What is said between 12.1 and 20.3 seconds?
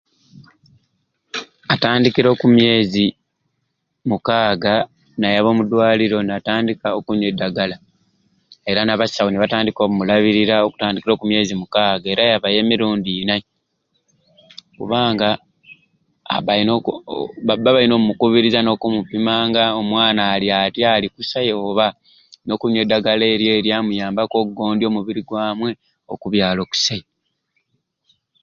ayabayo emirundi innai kubanga aba ayina baba bayina okumukubiriza nokumupimanga omwana